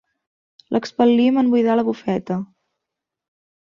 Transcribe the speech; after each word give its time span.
L'expel·lim 0.77 1.39
en 1.43 1.53
buidar 1.53 1.79
la 1.79 1.87
bufeta. 1.93 2.43